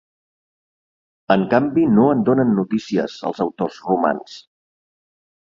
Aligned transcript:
En 1.35 1.43
canvi 1.51 1.83
no 1.97 2.07
en 2.15 2.23
donen 2.31 2.57
notícies 2.61 3.19
els 3.31 3.45
autors 3.47 3.79
romans. 3.93 4.41